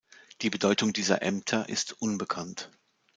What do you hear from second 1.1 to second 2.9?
Ämter ist unbekannt.